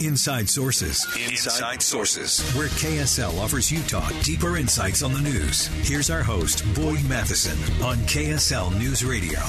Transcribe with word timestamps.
Inside 0.00 0.48
Sources. 0.48 1.06
Inside 1.28 1.82
Sources, 1.82 2.40
where 2.54 2.68
KSL 2.68 3.38
offers 3.38 3.70
Utah 3.70 4.08
deeper 4.22 4.56
insights 4.56 5.02
on 5.02 5.12
the 5.12 5.20
news. 5.20 5.66
Here's 5.88 6.10
our 6.10 6.22
host, 6.22 6.64
Boyd 6.74 7.04
Matheson, 7.08 7.58
on 7.82 7.96
KSL 8.06 8.76
News 8.78 9.04
Radio. 9.04 9.40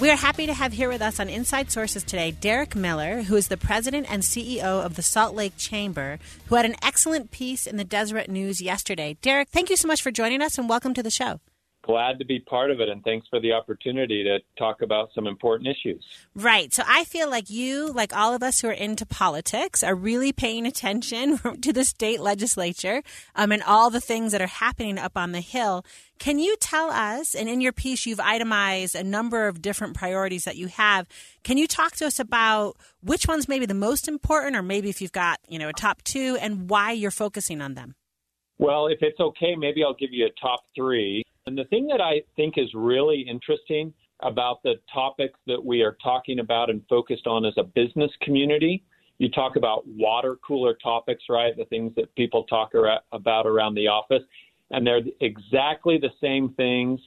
We 0.00 0.10
are 0.10 0.16
happy 0.16 0.46
to 0.46 0.54
have 0.54 0.72
here 0.72 0.88
with 0.88 1.00
us 1.00 1.20
on 1.20 1.28
Inside 1.28 1.70
Sources 1.70 2.02
today 2.02 2.32
Derek 2.32 2.74
Miller, 2.74 3.22
who 3.22 3.36
is 3.36 3.48
the 3.48 3.56
president 3.56 4.10
and 4.10 4.22
CEO 4.22 4.84
of 4.84 4.96
the 4.96 5.02
Salt 5.02 5.34
Lake 5.34 5.56
Chamber, 5.56 6.18
who 6.46 6.56
had 6.56 6.66
an 6.66 6.76
excellent 6.82 7.30
piece 7.30 7.66
in 7.66 7.76
the 7.76 7.84
Deseret 7.84 8.28
News 8.28 8.60
yesterday. 8.60 9.16
Derek, 9.22 9.48
thank 9.48 9.70
you 9.70 9.76
so 9.76 9.86
much 9.86 10.02
for 10.02 10.10
joining 10.10 10.42
us 10.42 10.58
and 10.58 10.68
welcome 10.68 10.92
to 10.94 11.02
the 11.02 11.10
show 11.10 11.40
glad 11.82 12.18
to 12.18 12.24
be 12.24 12.40
part 12.40 12.70
of 12.70 12.80
it 12.80 12.88
and 12.88 13.02
thanks 13.04 13.26
for 13.28 13.40
the 13.40 13.52
opportunity 13.52 14.24
to 14.24 14.38
talk 14.58 14.82
about 14.82 15.10
some 15.14 15.26
important 15.26 15.68
issues. 15.68 16.04
Right. 16.34 16.72
So 16.72 16.82
I 16.86 17.04
feel 17.04 17.28
like 17.28 17.50
you, 17.50 17.92
like 17.92 18.16
all 18.16 18.34
of 18.34 18.42
us 18.42 18.60
who 18.60 18.68
are 18.68 18.72
into 18.72 19.04
politics, 19.04 19.82
are 19.82 19.94
really 19.94 20.32
paying 20.32 20.66
attention 20.66 21.38
to 21.60 21.72
the 21.72 21.84
state 21.84 22.20
legislature 22.20 23.02
um, 23.34 23.52
and 23.52 23.62
all 23.62 23.90
the 23.90 24.00
things 24.00 24.32
that 24.32 24.40
are 24.40 24.46
happening 24.46 24.98
up 24.98 25.16
on 25.16 25.32
the 25.32 25.40
Hill. 25.40 25.84
Can 26.18 26.38
you 26.38 26.56
tell 26.60 26.90
us, 26.90 27.34
and 27.34 27.48
in 27.48 27.60
your 27.60 27.72
piece, 27.72 28.06
you've 28.06 28.20
itemized 28.20 28.94
a 28.94 29.02
number 29.02 29.48
of 29.48 29.60
different 29.60 29.94
priorities 29.94 30.44
that 30.44 30.56
you 30.56 30.68
have. 30.68 31.08
Can 31.42 31.58
you 31.58 31.66
talk 31.66 31.96
to 31.96 32.06
us 32.06 32.20
about 32.20 32.76
which 33.02 33.26
ones 33.26 33.48
maybe 33.48 33.66
the 33.66 33.74
most 33.74 34.06
important, 34.06 34.54
or 34.54 34.62
maybe 34.62 34.88
if 34.88 35.02
you've 35.02 35.10
got, 35.10 35.40
you 35.48 35.58
know, 35.58 35.68
a 35.68 35.72
top 35.72 36.02
two, 36.02 36.38
and 36.40 36.70
why 36.70 36.92
you're 36.92 37.10
focusing 37.10 37.60
on 37.60 37.74
them? 37.74 37.96
Well, 38.58 38.86
if 38.86 38.98
it's 39.00 39.18
okay, 39.18 39.56
maybe 39.56 39.82
I'll 39.82 39.94
give 39.94 40.12
you 40.12 40.26
a 40.26 40.40
top 40.40 40.60
three. 40.76 41.24
And 41.46 41.58
the 41.58 41.64
thing 41.64 41.86
that 41.88 42.00
I 42.00 42.22
think 42.36 42.54
is 42.56 42.68
really 42.74 43.20
interesting 43.20 43.92
about 44.20 44.62
the 44.62 44.74
topics 44.92 45.38
that 45.46 45.62
we 45.62 45.82
are 45.82 45.96
talking 46.02 46.38
about 46.38 46.70
and 46.70 46.82
focused 46.88 47.26
on 47.26 47.44
as 47.44 47.54
a 47.56 47.64
business 47.64 48.10
community, 48.22 48.84
you 49.18 49.28
talk 49.28 49.56
about 49.56 49.86
water 49.86 50.38
cooler 50.46 50.74
topics, 50.74 51.24
right? 51.28 51.56
The 51.56 51.64
things 51.64 51.92
that 51.96 52.14
people 52.14 52.44
talk 52.44 52.72
about 53.12 53.46
around 53.46 53.74
the 53.74 53.88
office. 53.88 54.22
And 54.70 54.86
they're 54.86 55.02
exactly 55.20 55.98
the 55.98 56.10
same 56.20 56.50
things 56.54 57.00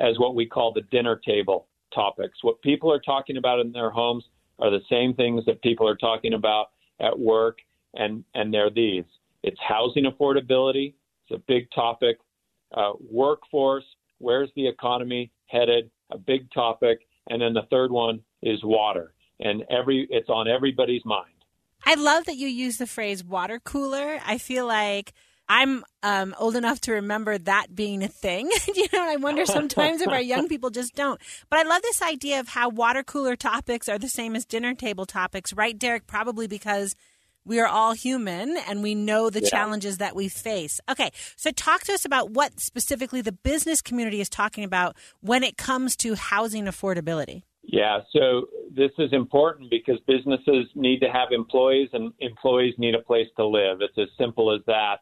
as 0.00 0.18
what 0.18 0.34
we 0.34 0.46
call 0.46 0.72
the 0.72 0.82
dinner 0.90 1.20
table 1.24 1.66
topics. 1.94 2.38
What 2.42 2.60
people 2.62 2.90
are 2.90 3.00
talking 3.00 3.36
about 3.36 3.60
in 3.60 3.72
their 3.72 3.90
homes 3.90 4.24
are 4.58 4.70
the 4.70 4.80
same 4.88 5.14
things 5.14 5.44
that 5.44 5.60
people 5.62 5.86
are 5.86 5.96
talking 5.96 6.32
about 6.32 6.70
at 7.00 7.16
work, 7.16 7.58
and, 7.94 8.24
and 8.34 8.52
they're 8.52 8.70
these 8.70 9.04
it's 9.42 9.58
housing 9.60 10.04
affordability, 10.04 10.94
it's 11.26 11.36
a 11.36 11.42
big 11.48 11.68
topic 11.74 12.18
uh, 12.74 12.92
workforce, 13.10 13.84
where's 14.18 14.50
the 14.56 14.66
economy 14.66 15.30
headed, 15.46 15.90
a 16.10 16.18
big 16.18 16.50
topic, 16.52 17.00
and 17.28 17.40
then 17.40 17.52
the 17.52 17.66
third 17.70 17.90
one 17.90 18.20
is 18.42 18.58
water, 18.64 19.14
and 19.40 19.64
every 19.70 20.06
it's 20.10 20.28
on 20.28 20.48
everybody's 20.48 21.04
mind. 21.04 21.28
I 21.84 21.94
love 21.94 22.24
that 22.26 22.36
you 22.36 22.46
use 22.46 22.78
the 22.78 22.86
phrase 22.86 23.24
water 23.24 23.60
cooler. 23.62 24.20
I 24.24 24.38
feel 24.38 24.66
like 24.66 25.12
I'm 25.48 25.84
um, 26.02 26.34
old 26.38 26.56
enough 26.56 26.80
to 26.82 26.92
remember 26.92 27.36
that 27.36 27.74
being 27.74 28.02
a 28.02 28.08
thing. 28.08 28.50
you 28.74 28.86
know, 28.92 29.02
I 29.02 29.16
wonder 29.16 29.44
sometimes 29.44 30.00
if 30.00 30.08
our 30.08 30.20
young 30.20 30.48
people 30.48 30.70
just 30.70 30.94
don't. 30.94 31.20
But 31.50 31.58
I 31.58 31.62
love 31.64 31.82
this 31.82 32.00
idea 32.00 32.40
of 32.40 32.48
how 32.48 32.68
water 32.68 33.02
cooler 33.02 33.36
topics 33.36 33.88
are 33.88 33.98
the 33.98 34.08
same 34.08 34.36
as 34.36 34.44
dinner 34.44 34.74
table 34.74 35.04
topics, 35.04 35.52
right, 35.52 35.78
Derek? 35.78 36.06
Probably 36.06 36.46
because 36.46 36.94
we 37.44 37.58
are 37.58 37.66
all 37.66 37.92
human 37.92 38.56
and 38.68 38.82
we 38.82 38.94
know 38.94 39.30
the 39.30 39.42
yeah. 39.42 39.48
challenges 39.48 39.98
that 39.98 40.14
we 40.14 40.28
face. 40.28 40.80
Okay, 40.88 41.10
so 41.36 41.50
talk 41.50 41.82
to 41.84 41.92
us 41.92 42.04
about 42.04 42.30
what 42.30 42.60
specifically 42.60 43.20
the 43.20 43.32
business 43.32 43.82
community 43.82 44.20
is 44.20 44.28
talking 44.28 44.64
about 44.64 44.96
when 45.20 45.42
it 45.42 45.56
comes 45.56 45.96
to 45.96 46.14
housing 46.14 46.66
affordability. 46.66 47.42
Yeah, 47.62 48.00
so 48.12 48.48
this 48.74 48.90
is 48.98 49.12
important 49.12 49.70
because 49.70 49.98
businesses 50.06 50.66
need 50.74 51.00
to 51.00 51.08
have 51.08 51.28
employees 51.30 51.88
and 51.92 52.12
employees 52.18 52.74
need 52.76 52.94
a 52.94 53.02
place 53.02 53.28
to 53.36 53.46
live. 53.46 53.78
It's 53.80 53.96
as 53.98 54.08
simple 54.18 54.52
as 54.52 54.60
that. 54.66 54.96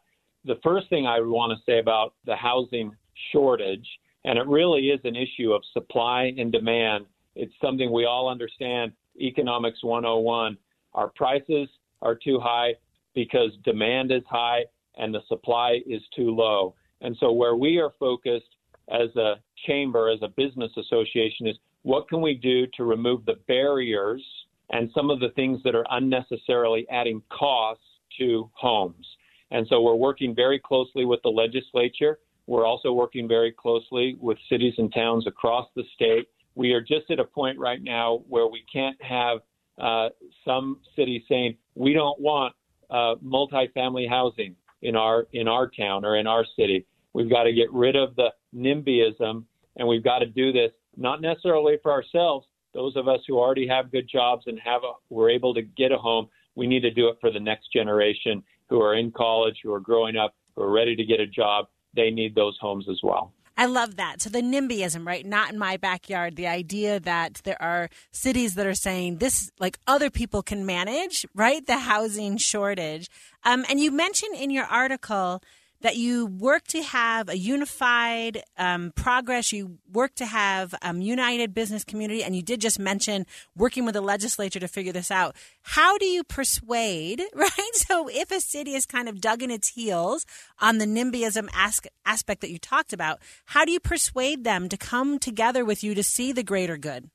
The 0.45 0.59
first 0.63 0.89
thing 0.89 1.05
I 1.05 1.19
want 1.19 1.51
to 1.57 1.71
say 1.71 1.79
about 1.79 2.13
the 2.25 2.35
housing 2.35 2.95
shortage, 3.31 3.87
and 4.25 4.37
it 4.37 4.47
really 4.47 4.89
is 4.89 4.99
an 5.03 5.15
issue 5.15 5.53
of 5.53 5.61
supply 5.73 6.33
and 6.37 6.51
demand, 6.51 7.05
it's 7.35 7.53
something 7.61 7.91
we 7.91 8.05
all 8.05 8.29
understand, 8.29 8.91
Economics 9.19 9.83
101. 9.83 10.57
Our 10.93 11.09
prices 11.09 11.69
are 12.01 12.15
too 12.15 12.39
high 12.39 12.73
because 13.13 13.51
demand 13.63 14.11
is 14.11 14.23
high 14.29 14.61
and 14.97 15.13
the 15.13 15.21
supply 15.27 15.79
is 15.85 16.01
too 16.15 16.31
low. 16.31 16.75
And 17.01 17.15
so, 17.19 17.31
where 17.31 17.55
we 17.55 17.79
are 17.79 17.91
focused 17.99 18.55
as 18.89 19.15
a 19.15 19.35
chamber, 19.65 20.09
as 20.09 20.19
a 20.21 20.27
business 20.27 20.71
association, 20.77 21.47
is 21.47 21.57
what 21.83 22.07
can 22.09 22.21
we 22.21 22.35
do 22.35 22.67
to 22.77 22.83
remove 22.83 23.25
the 23.25 23.39
barriers 23.47 24.23
and 24.69 24.89
some 24.93 25.09
of 25.09 25.19
the 25.19 25.29
things 25.29 25.61
that 25.63 25.75
are 25.75 25.85
unnecessarily 25.89 26.87
adding 26.89 27.21
costs 27.29 27.83
to 28.19 28.49
homes. 28.53 29.05
And 29.49 29.65
so, 29.67 29.81
we're 29.81 29.95
working 29.95 30.35
very 30.35 30.59
closely 30.59 31.05
with 31.05 31.21
the 31.23 31.29
legislature. 31.29 32.19
We're 32.47 32.65
also 32.65 32.91
working 32.91 33.27
very 33.27 33.51
closely 33.51 34.17
with 34.19 34.37
cities 34.49 34.73
and 34.77 34.93
towns 34.93 35.25
across 35.25 35.67
the 35.75 35.83
state. 35.95 36.27
We 36.55 36.73
are 36.73 36.81
just 36.81 37.09
at 37.09 37.19
a 37.19 37.23
point 37.23 37.57
right 37.57 37.81
now 37.81 38.23
where 38.27 38.47
we 38.47 38.63
can't 38.71 39.01
have 39.01 39.39
uh, 39.79 40.09
some 40.45 40.79
cities 40.95 41.23
saying 41.29 41.55
we 41.75 41.93
don't 41.93 42.19
want 42.19 42.53
uh, 42.89 43.15
multifamily 43.23 44.07
housing 44.09 44.55
in 44.81 44.95
our 44.95 45.27
in 45.33 45.47
our 45.47 45.67
town 45.67 46.05
or 46.05 46.17
in 46.17 46.27
our 46.27 46.45
city. 46.57 46.85
We've 47.13 47.29
got 47.29 47.43
to 47.43 47.53
get 47.53 47.71
rid 47.71 47.95
of 47.95 48.15
the 48.15 48.29
NIMBYism, 48.55 49.43
and 49.77 49.87
we've 49.87 50.03
got 50.03 50.19
to 50.19 50.25
do 50.25 50.51
this 50.51 50.71
not 50.97 51.21
necessarily 51.21 51.77
for 51.81 51.91
ourselves. 51.91 52.47
Those 52.73 52.95
of 52.95 53.07
us 53.07 53.19
who 53.27 53.37
already 53.37 53.67
have 53.67 53.91
good 53.91 54.09
jobs 54.09 54.43
and 54.47 54.57
have 54.63 54.81
a, 54.83 54.93
we're 55.09 55.29
able 55.29 55.53
to 55.53 55.61
get 55.61 55.91
a 55.91 55.97
home, 55.97 56.29
we 56.55 56.67
need 56.67 56.81
to 56.81 56.91
do 56.91 57.09
it 57.09 57.17
for 57.19 57.31
the 57.31 57.39
next 57.39 57.71
generation 57.73 58.43
who 58.69 58.81
are 58.81 58.95
in 58.95 59.11
college, 59.11 59.59
who 59.61 59.73
are 59.73 59.79
growing 59.79 60.15
up, 60.15 60.35
who 60.55 60.63
are 60.63 60.71
ready 60.71 60.95
to 60.95 61.03
get 61.03 61.19
a 61.19 61.27
job. 61.27 61.65
They 61.93 62.09
need 62.09 62.33
those 62.33 62.57
homes 62.61 62.87
as 62.89 62.99
well. 63.03 63.33
I 63.61 63.65
love 63.65 63.97
that. 63.97 64.23
So 64.23 64.31
the 64.31 64.41
NIMBYism, 64.41 65.05
right? 65.05 65.23
Not 65.23 65.51
in 65.53 65.59
my 65.59 65.77
backyard. 65.77 66.35
The 66.35 66.47
idea 66.47 66.99
that 66.99 67.41
there 67.43 67.61
are 67.61 67.91
cities 68.11 68.55
that 68.55 68.65
are 68.65 68.73
saying 68.73 69.17
this, 69.17 69.51
like 69.59 69.77
other 69.85 70.09
people 70.09 70.41
can 70.41 70.65
manage, 70.65 71.27
right? 71.35 71.63
The 71.63 71.77
housing 71.77 72.37
shortage. 72.37 73.07
Um, 73.43 73.63
and 73.69 73.79
you 73.79 73.91
mentioned 73.91 74.35
in 74.35 74.49
your 74.49 74.65
article 74.65 75.43
that 75.81 75.97
you 75.97 76.25
work 76.25 76.67
to 76.67 76.81
have 76.81 77.29
a 77.29 77.37
unified 77.37 78.43
um, 78.57 78.91
progress. 78.95 79.51
You 79.51 79.77
work 79.91 80.15
to 80.15 80.25
have 80.25 80.73
a 80.75 80.89
um, 80.89 81.01
united 81.01 81.53
business 81.53 81.83
community, 81.83 82.23
and 82.23 82.35
you 82.35 82.41
did 82.41 82.61
just 82.61 82.79
mention 82.79 83.25
working 83.55 83.85
with 83.85 83.93
the 83.93 84.01
legislature 84.01 84.59
to 84.59 84.67
figure 84.67 84.93
this 84.93 85.11
out. 85.11 85.35
How 85.61 85.97
do 85.97 86.05
you 86.05 86.23
persuade, 86.23 87.21
right? 87.33 87.71
So, 87.73 88.07
if 88.07 88.31
a 88.31 88.39
city 88.39 88.73
is 88.73 88.85
kind 88.85 89.09
of 89.09 89.19
dug 89.19 89.43
in 89.43 89.51
its 89.51 89.69
heels 89.69 90.25
on 90.59 90.77
the 90.77 90.85
NIMBYism 90.85 91.49
as- 91.53 91.81
aspect 92.05 92.41
that 92.41 92.51
you 92.51 92.57
talked 92.57 92.93
about, 92.93 93.19
how 93.45 93.65
do 93.65 93.71
you 93.71 93.79
persuade 93.79 94.43
them 94.43 94.69
to 94.69 94.77
come 94.77 95.19
together 95.19 95.65
with 95.65 95.83
you 95.83 95.95
to 95.95 96.03
see 96.03 96.31
the 96.31 96.43
greater 96.43 96.77
good? 96.77 97.09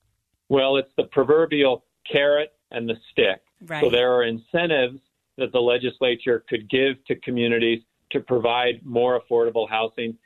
Well, 0.49 0.77
it's 0.77 0.91
the 0.97 1.03
proverbial 1.03 1.83
carrot 2.09 2.53
and 2.71 2.87
the 2.87 2.95
stick. 3.11 3.41
Right. 3.65 3.83
So, 3.83 3.89
there 3.89 4.13
are 4.13 4.23
incentives 4.23 4.99
that 5.37 5.51
the 5.51 5.59
legislature 5.59 6.43
could 6.49 6.69
give 6.69 7.03
to 7.05 7.15
communities 7.15 7.81
to 8.11 8.19
provide 8.19 8.81
more 8.83 9.19
affordable 9.19 9.69
housing. 9.69 10.17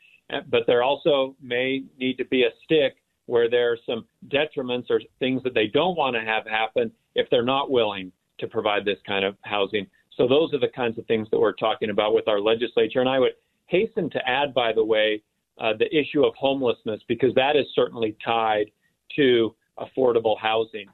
But 0.49 0.63
there 0.67 0.83
also 0.83 1.35
may 1.41 1.83
need 1.99 2.17
to 2.17 2.25
be 2.25 2.43
a 2.43 2.49
stick 2.63 2.95
where 3.25 3.49
there 3.49 3.71
are 3.71 3.77
some 3.85 4.05
detriments 4.29 4.89
or 4.89 5.01
things 5.19 5.43
that 5.43 5.53
they 5.53 5.67
don't 5.67 5.97
want 5.97 6.15
to 6.15 6.21
have 6.21 6.45
happen 6.45 6.91
if 7.15 7.29
they're 7.29 7.43
not 7.43 7.71
willing 7.71 8.11
to 8.39 8.47
provide 8.47 8.85
this 8.85 8.97
kind 9.05 9.25
of 9.25 9.35
housing. 9.41 9.87
So 10.17 10.27
those 10.27 10.53
are 10.53 10.59
the 10.59 10.67
kinds 10.67 10.97
of 10.97 11.05
things 11.05 11.27
that 11.31 11.39
we're 11.39 11.53
talking 11.53 11.89
about 11.89 12.13
with 12.13 12.27
our 12.27 12.39
legislature. 12.39 12.99
And 12.99 13.09
I 13.09 13.19
would 13.19 13.33
hasten 13.67 14.09
to 14.11 14.29
add, 14.29 14.53
by 14.53 14.73
the 14.73 14.83
way, 14.83 15.21
uh, 15.59 15.73
the 15.77 15.95
issue 15.95 16.25
of 16.25 16.33
homelessness 16.35 17.01
because 17.07 17.33
that 17.35 17.55
is 17.55 17.65
certainly 17.75 18.15
tied 18.23 18.71
to 19.15 19.55
affordable 19.79 20.37
housing. 20.39 20.87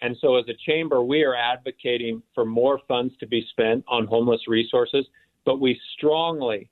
And 0.00 0.16
so, 0.20 0.36
as 0.36 0.44
a 0.48 0.54
chamber, 0.66 1.02
we 1.02 1.22
are 1.22 1.34
advocating 1.34 2.22
for 2.34 2.44
more 2.44 2.80
funds 2.88 3.14
to 3.20 3.26
be 3.26 3.46
spent 3.50 3.84
on 3.86 4.06
homeless 4.06 4.48
resources, 4.48 5.06
but 5.44 5.60
we 5.60 5.80
strongly, 5.96 6.68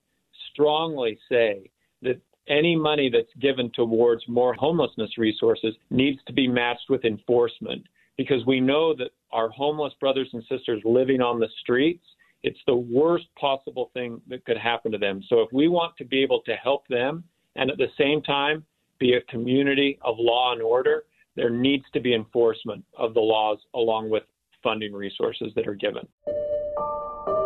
strongly 0.52 1.18
say 1.28 1.70
that 2.02 2.20
any 2.48 2.74
money 2.76 3.10
that's 3.10 3.32
given 3.40 3.70
towards 3.70 4.26
more 4.28 4.54
homelessness 4.54 5.18
resources 5.18 5.74
needs 5.90 6.18
to 6.26 6.32
be 6.32 6.48
matched 6.48 6.88
with 6.88 7.04
enforcement 7.04 7.84
because 8.16 8.44
we 8.46 8.60
know 8.60 8.94
that 8.94 9.10
our 9.32 9.48
homeless 9.50 9.94
brothers 10.00 10.28
and 10.32 10.42
sisters 10.48 10.82
living 10.84 11.20
on 11.20 11.38
the 11.38 11.48
streets, 11.60 12.04
it's 12.42 12.58
the 12.66 12.74
worst 12.74 13.26
possible 13.38 13.90
thing 13.94 14.20
that 14.28 14.44
could 14.44 14.58
happen 14.58 14.90
to 14.92 14.98
them. 14.98 15.22
So, 15.28 15.40
if 15.40 15.48
we 15.52 15.68
want 15.68 15.96
to 15.98 16.04
be 16.04 16.22
able 16.22 16.40
to 16.42 16.54
help 16.56 16.86
them 16.88 17.24
and 17.56 17.70
at 17.70 17.78
the 17.78 17.88
same 17.98 18.22
time 18.22 18.64
be 18.98 19.14
a 19.14 19.20
community 19.22 19.98
of 20.02 20.16
law 20.18 20.52
and 20.52 20.62
order, 20.62 21.04
there 21.36 21.50
needs 21.50 21.84
to 21.92 22.00
be 22.00 22.14
enforcement 22.14 22.84
of 22.96 23.14
the 23.14 23.20
laws 23.20 23.58
along 23.74 24.10
with 24.10 24.24
funding 24.62 24.92
resources 24.92 25.52
that 25.54 25.66
are 25.66 25.74
given. 25.74 26.06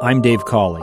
I'm 0.03 0.21
Dave 0.21 0.45
Cawley, 0.45 0.83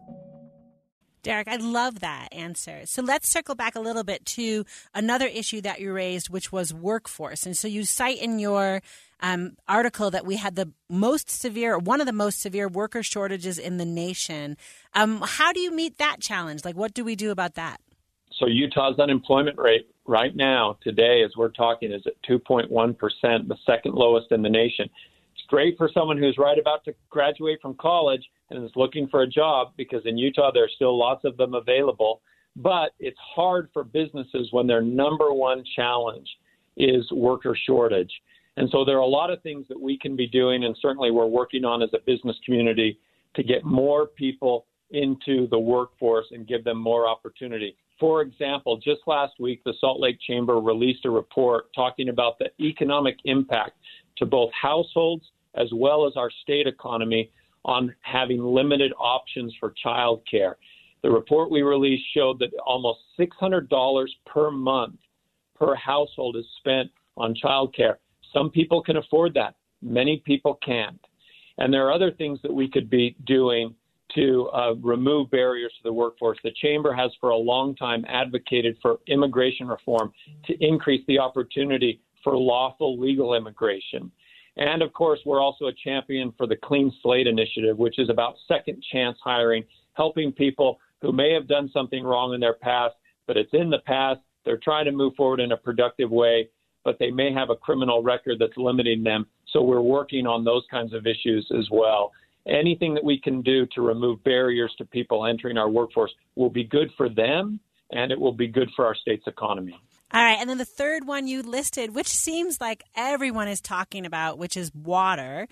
Derek, 1.23 1.47
I 1.47 1.57
love 1.57 1.99
that 1.99 2.29
answer. 2.31 2.81
So 2.85 3.01
let's 3.01 3.29
circle 3.29 3.53
back 3.55 3.75
a 3.75 3.79
little 3.79 4.03
bit 4.03 4.25
to 4.27 4.65
another 4.93 5.27
issue 5.27 5.61
that 5.61 5.79
you 5.79 5.93
raised, 5.93 6.29
which 6.29 6.51
was 6.51 6.73
workforce. 6.73 7.45
And 7.45 7.55
so 7.55 7.67
you 7.67 7.85
cite 7.85 8.19
in 8.19 8.39
your 8.39 8.81
um, 9.19 9.55
article 9.67 10.09
that 10.11 10.25
we 10.25 10.37
had 10.37 10.55
the 10.55 10.71
most 10.89 11.29
severe, 11.29 11.77
one 11.77 12.01
of 12.01 12.07
the 12.07 12.13
most 12.13 12.41
severe 12.41 12.67
worker 12.67 13.03
shortages 13.03 13.59
in 13.59 13.77
the 13.77 13.85
nation. 13.85 14.57
Um, 14.95 15.21
how 15.23 15.53
do 15.53 15.59
you 15.59 15.71
meet 15.71 15.99
that 15.99 16.17
challenge? 16.19 16.65
Like, 16.65 16.75
what 16.75 16.93
do 16.93 17.03
we 17.03 17.15
do 17.15 17.29
about 17.29 17.53
that? 17.55 17.79
So 18.39 18.47
Utah's 18.47 18.97
unemployment 18.97 19.59
rate 19.59 19.87
right 20.05 20.35
now, 20.35 20.77
today, 20.81 21.21
as 21.23 21.31
we're 21.37 21.49
talking, 21.49 21.91
is 21.91 22.01
at 22.07 22.13
2.1 22.27 22.97
percent, 22.97 23.47
the 23.47 23.57
second 23.65 23.93
lowest 23.93 24.31
in 24.31 24.41
the 24.41 24.49
nation. 24.49 24.89
It's 25.35 25.45
great 25.47 25.77
for 25.77 25.89
someone 25.93 26.17
who's 26.17 26.37
right 26.39 26.57
about 26.57 26.83
to 26.85 26.95
graduate 27.11 27.59
from 27.61 27.75
college 27.75 28.23
and 28.51 28.63
is 28.63 28.71
looking 28.75 29.07
for 29.07 29.21
a 29.21 29.27
job 29.27 29.73
because 29.77 30.01
in 30.05 30.17
Utah 30.17 30.51
there 30.53 30.65
are 30.65 30.75
still 30.75 30.97
lots 30.97 31.25
of 31.25 31.37
them 31.37 31.53
available. 31.53 32.21
But 32.55 32.91
it's 32.99 33.17
hard 33.19 33.69
for 33.73 33.83
businesses 33.83 34.49
when 34.51 34.67
their 34.67 34.81
number 34.81 35.33
one 35.33 35.63
challenge 35.75 36.27
is 36.77 37.09
worker 37.11 37.57
shortage. 37.65 38.11
And 38.57 38.69
so 38.71 38.83
there 38.83 38.97
are 38.97 38.99
a 38.99 39.05
lot 39.05 39.31
of 39.31 39.41
things 39.41 39.65
that 39.69 39.79
we 39.79 39.97
can 39.97 40.15
be 40.15 40.27
doing, 40.27 40.65
and 40.65 40.75
certainly 40.81 41.11
we're 41.11 41.25
working 41.25 41.63
on 41.63 41.81
as 41.81 41.89
a 41.93 41.99
business 42.05 42.35
community 42.45 42.99
to 43.35 43.43
get 43.43 43.63
more 43.63 44.07
people 44.07 44.65
into 44.91 45.47
the 45.47 45.57
workforce 45.57 46.25
and 46.31 46.45
give 46.45 46.65
them 46.65 46.77
more 46.77 47.07
opportunity. 47.07 47.77
For 47.97 48.21
example, 48.21 48.77
just 48.77 49.01
last 49.07 49.33
week, 49.39 49.61
the 49.63 49.73
Salt 49.79 50.01
Lake 50.01 50.17
Chamber 50.19 50.59
released 50.59 51.05
a 51.05 51.09
report 51.09 51.73
talking 51.73 52.09
about 52.09 52.39
the 52.39 52.49
economic 52.59 53.15
impact 53.23 53.77
to 54.17 54.25
both 54.25 54.49
households 54.59 55.23
as 55.55 55.67
well 55.73 56.07
as 56.07 56.13
our 56.15 56.31
state 56.41 56.67
economy 56.67 57.29
on 57.65 57.93
having 58.01 58.43
limited 58.43 58.93
options 58.99 59.55
for 59.59 59.73
childcare. 59.85 60.55
The 61.03 61.11
report 61.11 61.51
we 61.51 61.61
released 61.61 62.03
showed 62.13 62.39
that 62.39 62.51
almost 62.65 62.99
$600 63.19 64.07
per 64.25 64.51
month 64.51 64.95
per 65.57 65.75
household 65.75 66.35
is 66.35 66.45
spent 66.57 66.89
on 67.17 67.35
childcare. 67.35 67.95
Some 68.33 68.49
people 68.49 68.81
can 68.81 68.97
afford 68.97 69.33
that, 69.35 69.55
many 69.81 70.21
people 70.25 70.59
can't. 70.65 70.99
And 71.57 71.73
there 71.73 71.85
are 71.87 71.91
other 71.91 72.11
things 72.11 72.39
that 72.43 72.53
we 72.53 72.69
could 72.69 72.89
be 72.89 73.15
doing 73.25 73.75
to 74.15 74.49
uh, 74.53 74.73
remove 74.81 75.31
barriers 75.31 75.71
to 75.77 75.83
the 75.83 75.93
workforce. 75.93 76.37
The 76.43 76.51
Chamber 76.61 76.93
has 76.93 77.11
for 77.19 77.29
a 77.29 77.37
long 77.37 77.75
time 77.75 78.05
advocated 78.07 78.77
for 78.81 78.99
immigration 79.07 79.67
reform 79.67 80.11
to 80.45 80.53
increase 80.59 81.05
the 81.07 81.19
opportunity 81.19 82.01
for 82.23 82.35
lawful 82.37 82.99
legal 82.99 83.33
immigration. 83.33 84.11
And 84.57 84.81
of 84.81 84.91
course, 84.93 85.19
we're 85.25 85.41
also 85.41 85.65
a 85.65 85.73
champion 85.73 86.33
for 86.37 86.45
the 86.45 86.57
Clean 86.57 86.91
Slate 87.01 87.27
Initiative, 87.27 87.77
which 87.77 87.99
is 87.99 88.09
about 88.09 88.35
second 88.47 88.83
chance 88.91 89.17
hiring, 89.23 89.63
helping 89.93 90.31
people 90.31 90.79
who 91.01 91.11
may 91.11 91.33
have 91.33 91.47
done 91.47 91.69
something 91.73 92.03
wrong 92.03 92.33
in 92.33 92.39
their 92.39 92.53
past, 92.53 92.95
but 93.27 93.37
it's 93.37 93.53
in 93.53 93.69
the 93.69 93.79
past. 93.79 94.19
They're 94.45 94.57
trying 94.57 94.85
to 94.85 94.91
move 94.91 95.15
forward 95.15 95.39
in 95.39 95.51
a 95.51 95.57
productive 95.57 96.11
way, 96.11 96.49
but 96.83 96.97
they 96.99 97.11
may 97.11 97.31
have 97.33 97.49
a 97.49 97.55
criminal 97.55 98.03
record 98.03 98.37
that's 98.39 98.57
limiting 98.57 99.03
them. 99.03 99.25
So 99.47 99.61
we're 99.61 99.81
working 99.81 100.27
on 100.27 100.43
those 100.43 100.63
kinds 100.69 100.93
of 100.93 101.07
issues 101.07 101.49
as 101.57 101.67
well. 101.71 102.11
Anything 102.47 102.93
that 102.95 103.03
we 103.03 103.19
can 103.19 103.41
do 103.41 103.67
to 103.67 103.81
remove 103.81 104.23
barriers 104.23 104.73
to 104.79 104.85
people 104.85 105.25
entering 105.25 105.57
our 105.57 105.69
workforce 105.69 106.11
will 106.35 106.49
be 106.49 106.63
good 106.63 106.89
for 106.97 107.07
them 107.07 107.59
and 107.91 108.11
it 108.11 108.19
will 108.19 108.31
be 108.31 108.47
good 108.47 108.69
for 108.75 108.85
our 108.85 108.95
state's 108.95 109.27
economy. 109.27 109.79
All 110.13 110.21
right. 110.21 110.37
And 110.39 110.49
then 110.49 110.57
the 110.57 110.65
third 110.65 111.05
one 111.05 111.27
you 111.27 111.41
listed, 111.41 111.95
which 111.95 112.09
seems 112.09 112.59
like 112.59 112.83
everyone 112.95 113.47
is 113.47 113.61
talking 113.61 114.05
about, 114.05 114.37
which 114.37 114.57
is 114.57 114.73
water. 114.73 115.47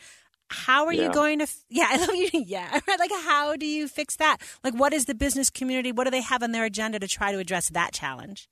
How 0.50 0.86
are 0.86 0.94
yeah. 0.94 1.04
you 1.04 1.14
going 1.14 1.40
to? 1.40 1.48
Yeah, 1.70 1.88
I 1.90 1.98
love 1.98 2.16
you. 2.16 2.30
Yeah, 2.34 2.80
like 3.00 3.12
how 3.24 3.56
do 3.56 3.66
you 3.66 3.88
fix 3.88 4.16
that? 4.18 4.38
Like, 4.64 4.74
what 4.74 4.94
is 4.94 5.06
the 5.06 5.14
business 5.14 5.50
community? 5.50 5.92
What 5.92 6.06
do 6.06 6.12
they 6.12 6.22
have 6.22 6.42
on 6.42 6.52
their 6.52 6.66
agenda 6.66 7.00
to 7.00 7.08
try 7.08 7.32
to 7.32 7.38
address 7.38 7.70
that 7.70 7.94
challenge? 7.94 8.50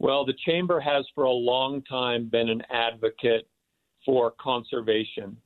Well, 0.00 0.24
the 0.24 0.34
chamber 0.44 0.80
has 0.80 1.06
for 1.14 1.24
a 1.24 1.30
long 1.30 1.82
time 1.82 2.28
been 2.28 2.48
an 2.48 2.62
advocate 2.70 3.48
for 4.04 4.32
conservation, 4.40 5.36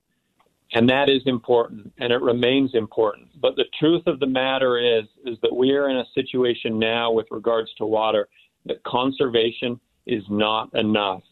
and 0.72 0.88
that 0.88 1.10
is 1.10 1.22
important, 1.26 1.92
and 1.98 2.12
it 2.12 2.20
remains 2.20 2.74
important. 2.74 3.28
But 3.40 3.56
the 3.56 3.64
truth 3.78 4.06
of 4.06 4.20
the 4.20 4.26
matter 4.26 4.78
is, 4.78 5.04
is 5.26 5.38
that 5.42 5.54
we 5.54 5.72
are 5.72 5.90
in 5.90 5.98
a 5.98 6.04
situation 6.14 6.78
now 6.78 7.12
with 7.12 7.26
regards 7.30 7.72
to 7.74 7.84
water 7.84 8.28
that 8.64 8.82
conservation 8.84 9.78
is 10.06 10.22
not 10.28 10.74
enough. 10.74 11.22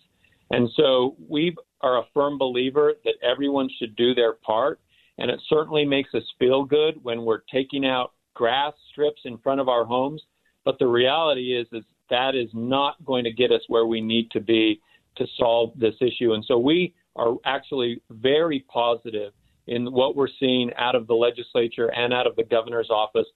And 0.51 0.69
so 0.77 1.17
we 1.29 1.55
are 1.81 1.99
a 1.99 2.07
firm 2.13 2.39
believer 2.39 2.95
that 3.05 3.15
everyone 3.23 3.69
should 3.79 3.97
do 3.97 4.15
their 4.15 4.35
part. 4.35 4.81
And 5.19 5.31
it 5.31 5.41
certainly 5.49 5.85
makes 5.85 6.15
us 6.15 6.23
feel 6.39 6.65
good 6.65 6.95
when 7.03 7.25
we're 7.25 7.43
taking 7.53 7.87
out 7.87 8.13
grass 8.35 8.73
strips 8.91 9.23
in 9.25 9.39
front 9.39 9.61
of 9.61 9.69
our 9.69 9.85
homes. 9.85 10.23
But 10.65 10.79
the 10.79 10.87
reality 10.87 11.57
is, 11.57 11.67
is 11.73 11.85
that 12.11 12.35
is 12.35 12.51
not 12.53 13.03
going 13.05 13.25
to 13.25 13.33
get 13.33 13.53
us 13.53 13.61
where 13.69 13.87
we 13.87 14.01
need 14.01 14.31
to 14.33 14.41
be 14.41 14.81
to 15.17 15.27
solve 15.39 15.73
this 15.77 15.95
issue. 16.01 16.33
And 16.33 16.45
so 16.47 16.59
we 16.59 16.95
are 17.17 17.35
actually 17.45 18.03
very 18.11 18.65
positive 18.69 19.33
in 19.67 19.93
what 19.93 20.17
we're 20.17 20.29
seeing 20.39 20.71
out 20.77 20.95
of 20.95 21.07
the 21.07 21.15
legislature 21.15 21.93
and 21.95 22.13
out 22.13 22.27
of 22.27 22.37
the 22.37 22.45
governor's 22.45 22.91
office 22.91 23.27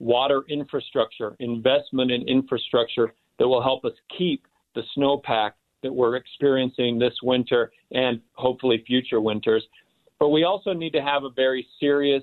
water 0.00 0.42
infrastructure, 0.48 1.36
investment 1.38 2.10
in 2.10 2.26
infrastructure 2.28 3.14
that 3.38 3.46
will 3.46 3.62
help 3.62 3.84
us 3.84 3.92
keep 4.16 4.46
the 4.74 4.82
snowpack 4.96 5.52
that 5.82 5.92
we're 5.92 6.16
experiencing 6.16 6.98
this 6.98 7.14
winter 7.22 7.70
and 7.92 8.20
hopefully 8.32 8.82
future 8.86 9.20
winters. 9.20 9.62
But 10.18 10.30
we 10.30 10.44
also 10.44 10.72
need 10.72 10.92
to 10.94 11.02
have 11.02 11.24
a 11.24 11.30
very 11.30 11.66
serious, 11.78 12.22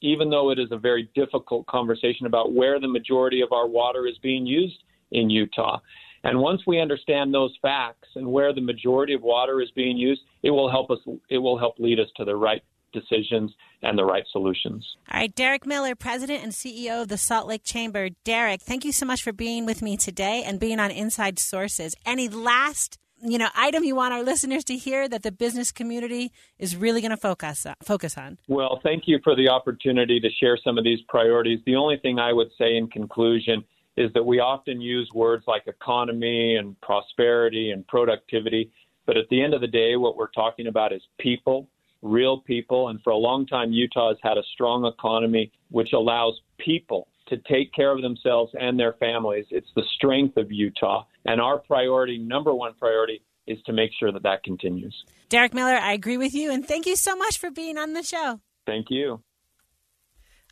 even 0.00 0.30
though 0.30 0.50
it 0.50 0.58
is 0.58 0.68
a 0.70 0.78
very 0.78 1.10
difficult 1.14 1.66
conversation 1.66 2.26
about 2.26 2.54
where 2.54 2.80
the 2.80 2.88
majority 2.88 3.42
of 3.42 3.52
our 3.52 3.66
water 3.66 4.06
is 4.06 4.16
being 4.22 4.46
used 4.46 4.82
in 5.12 5.28
Utah. 5.30 5.78
And 6.24 6.40
once 6.40 6.62
we 6.66 6.80
understand 6.80 7.32
those 7.32 7.54
facts 7.62 8.08
and 8.16 8.26
where 8.26 8.52
the 8.52 8.60
majority 8.60 9.14
of 9.14 9.22
water 9.22 9.60
is 9.60 9.70
being 9.76 9.96
used, 9.96 10.22
it 10.42 10.50
will 10.50 10.70
help 10.70 10.90
us 10.90 10.98
it 11.28 11.38
will 11.38 11.58
help 11.58 11.78
lead 11.78 12.00
us 12.00 12.08
to 12.16 12.24
the 12.24 12.34
right 12.34 12.62
decisions 12.92 13.52
and 13.82 13.98
the 13.98 14.04
right 14.04 14.24
solutions. 14.32 14.96
All 15.10 15.20
right, 15.20 15.34
Derek 15.34 15.66
Miller, 15.66 15.94
President 15.94 16.42
and 16.42 16.52
CEO 16.52 17.02
of 17.02 17.08
the 17.08 17.18
Salt 17.18 17.46
Lake 17.46 17.64
Chamber. 17.64 18.08
Derek, 18.24 18.62
thank 18.62 18.84
you 18.84 18.92
so 18.92 19.06
much 19.06 19.22
for 19.22 19.32
being 19.32 19.66
with 19.66 19.82
me 19.82 19.96
today 19.96 20.42
and 20.44 20.58
being 20.58 20.80
on 20.80 20.90
Inside 20.90 21.38
Sources. 21.38 21.94
Any 22.04 22.28
last 22.28 22.98
you 23.22 23.38
know 23.38 23.48
item 23.54 23.82
you 23.82 23.94
want 23.94 24.12
our 24.12 24.22
listeners 24.22 24.64
to 24.64 24.76
hear 24.76 25.08
that 25.08 25.22
the 25.22 25.32
business 25.32 25.72
community 25.72 26.32
is 26.58 26.76
really 26.76 27.00
going 27.00 27.10
to 27.10 27.16
focus 27.16 27.66
on, 27.66 27.74
focus 27.82 28.18
on? 28.18 28.38
Well, 28.48 28.80
thank 28.82 29.04
you 29.06 29.18
for 29.24 29.34
the 29.34 29.48
opportunity 29.48 30.20
to 30.20 30.28
share 30.40 30.58
some 30.62 30.78
of 30.78 30.84
these 30.84 31.00
priorities. 31.08 31.60
The 31.66 31.76
only 31.76 31.98
thing 31.98 32.18
I 32.18 32.32
would 32.32 32.50
say 32.58 32.76
in 32.76 32.88
conclusion 32.88 33.64
is 33.96 34.12
that 34.12 34.24
we 34.24 34.40
often 34.40 34.80
use 34.80 35.10
words 35.14 35.44
like 35.46 35.66
economy 35.66 36.56
and 36.56 36.78
prosperity 36.82 37.70
and 37.70 37.86
productivity, 37.86 38.70
but 39.06 39.16
at 39.16 39.28
the 39.30 39.42
end 39.42 39.54
of 39.54 39.62
the 39.62 39.66
day 39.66 39.96
what 39.96 40.16
we're 40.16 40.30
talking 40.30 40.66
about 40.66 40.92
is 40.92 41.00
people 41.18 41.68
real 42.06 42.40
people. 42.40 42.88
And 42.88 43.00
for 43.02 43.10
a 43.10 43.16
long 43.16 43.46
time, 43.46 43.72
Utah 43.72 44.08
has 44.08 44.18
had 44.22 44.38
a 44.38 44.42
strong 44.52 44.84
economy, 44.84 45.52
which 45.70 45.92
allows 45.92 46.40
people 46.58 47.08
to 47.28 47.36
take 47.38 47.72
care 47.72 47.90
of 47.90 48.02
themselves 48.02 48.52
and 48.58 48.78
their 48.78 48.94
families. 48.94 49.46
It's 49.50 49.70
the 49.74 49.82
strength 49.96 50.36
of 50.36 50.52
Utah. 50.52 51.04
And 51.24 51.40
our 51.40 51.58
priority, 51.58 52.18
number 52.18 52.54
one 52.54 52.74
priority, 52.78 53.22
is 53.46 53.58
to 53.66 53.72
make 53.72 53.90
sure 53.98 54.12
that 54.12 54.22
that 54.22 54.42
continues. 54.42 54.94
Derek 55.28 55.54
Miller, 55.54 55.74
I 55.74 55.92
agree 55.92 56.16
with 56.16 56.34
you. 56.34 56.52
And 56.52 56.66
thank 56.66 56.86
you 56.86 56.96
so 56.96 57.16
much 57.16 57.38
for 57.38 57.50
being 57.50 57.78
on 57.78 57.92
the 57.92 58.02
show. 58.02 58.40
Thank 58.66 58.86
you. 58.90 59.22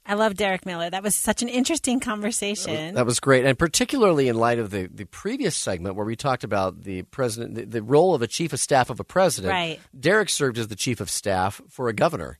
I 0.07 0.15
love 0.15 0.35
Derek 0.35 0.67
Miller. 0.67 0.91
That 0.91 1.03
was 1.03 1.15
such 1.15 1.41
an 1.43 1.49
interesting 1.49 1.99
conversation. 1.99 2.95
That 2.95 3.07
was 3.07 3.21
great, 3.21 3.47
and 3.47 3.59
particularly 3.59 4.29
in 4.29 4.37
light 4.37 4.59
of 4.59 4.71
the, 4.71 4.87
the 4.87 5.07
previous 5.07 5.57
segment 5.57 5.97
where 5.97 6.05
we 6.05 6.15
talked 6.15 6.45
about 6.45 6.83
the 6.83 7.03
president, 7.05 7.55
the, 7.55 7.65
the 7.65 7.83
role 7.83 8.15
of 8.15 8.21
a 8.21 8.27
chief 8.27 8.53
of 8.53 8.61
staff 8.61 8.91
of 8.91 9.01
a 9.01 9.05
president. 9.05 9.51
Right. 9.51 9.81
Derek 9.99 10.29
served 10.29 10.59
as 10.59 10.69
the 10.69 10.77
chief 10.77 11.01
of 11.01 11.09
staff 11.09 11.63
for 11.71 11.89
a 11.89 11.95
governor. 11.95 12.39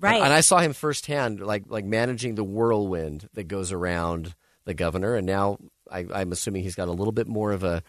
Right. 0.00 0.14
And, 0.16 0.24
and 0.24 0.32
I 0.32 0.40
saw 0.40 0.58
him 0.58 0.72
firsthand, 0.72 1.40
like 1.40 1.64
like 1.68 1.84
managing 1.84 2.34
the 2.34 2.44
whirlwind 2.44 3.28
that 3.34 3.44
goes 3.44 3.72
around 3.72 4.34
the 4.64 4.74
governor, 4.74 5.14
and 5.14 5.26
now 5.26 5.58
I, 5.90 6.06
I'm 6.12 6.32
assuming 6.32 6.62
he's 6.62 6.74
got 6.74 6.88
a 6.88 6.92
little 6.92 7.12
bit 7.12 7.28
more 7.28 7.52
of 7.52 7.62
a 7.62 7.82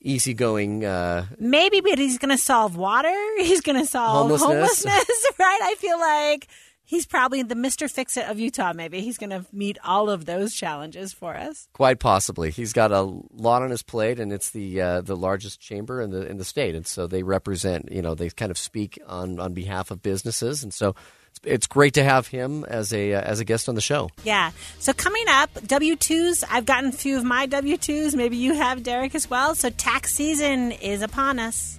easygoing. 0.00 0.84
Uh, 0.84 1.26
Maybe, 1.38 1.80
but 1.80 1.98
he's 1.98 2.18
going 2.18 2.36
to 2.36 2.42
solve 2.42 2.76
water. 2.76 3.12
He's 3.38 3.60
going 3.60 3.78
to 3.78 3.86
solve 3.86 4.28
Homelessness. 4.30 4.84
homelessness, 4.84 5.26
right? 5.38 5.58
I 5.62 5.74
feel 5.78 5.98
like 5.98 6.48
he's 6.88 7.06
probably 7.06 7.42
the 7.42 7.54
Mr. 7.54 7.88
Fix 7.88 8.16
It 8.16 8.26
of 8.28 8.40
Utah. 8.40 8.72
Maybe 8.72 9.02
he's 9.02 9.18
going 9.18 9.30
to 9.30 9.44
meet 9.52 9.78
all 9.84 10.08
of 10.08 10.24
those 10.24 10.54
challenges 10.54 11.12
for 11.12 11.36
us. 11.36 11.68
Quite 11.74 12.00
possibly, 12.00 12.50
he's 12.50 12.72
got 12.72 12.90
a 12.90 13.02
lot 13.02 13.62
on 13.62 13.70
his 13.70 13.82
plate, 13.82 14.18
and 14.18 14.32
it's 14.32 14.50
the 14.50 14.80
uh, 14.80 15.00
the 15.02 15.16
largest 15.16 15.60
chamber 15.60 16.00
in 16.00 16.10
the 16.10 16.26
in 16.26 16.38
the 16.38 16.44
state, 16.44 16.74
and 16.74 16.86
so 16.86 17.06
they 17.06 17.22
represent. 17.22 17.92
You 17.92 18.02
know, 18.02 18.14
they 18.14 18.30
kind 18.30 18.50
of 18.50 18.58
speak 18.58 18.98
on 19.06 19.38
on 19.38 19.52
behalf 19.52 19.90
of 19.90 20.02
businesses, 20.02 20.64
and 20.64 20.72
so 20.72 20.94
it's, 21.30 21.40
it's 21.44 21.66
great 21.66 21.94
to 21.94 22.02
have 22.02 22.26
him 22.26 22.64
as 22.64 22.92
a 22.92 23.14
uh, 23.14 23.20
as 23.20 23.38
a 23.38 23.44
guest 23.44 23.68
on 23.68 23.74
the 23.74 23.80
show. 23.80 24.08
Yeah. 24.24 24.50
So 24.78 24.92
coming 24.92 25.26
up, 25.28 25.50
W 25.66 25.94
twos. 25.94 26.42
I've 26.42 26.66
gotten 26.66 26.88
a 26.88 26.92
few 26.92 27.18
of 27.18 27.24
my 27.24 27.46
W 27.46 27.76
twos. 27.76 28.16
Maybe 28.16 28.38
you 28.38 28.54
have, 28.54 28.82
Derek, 28.82 29.14
as 29.14 29.28
well. 29.28 29.54
So 29.54 29.70
tax 29.70 30.14
season 30.14 30.72
is 30.72 31.02
upon 31.02 31.38
us. 31.38 31.78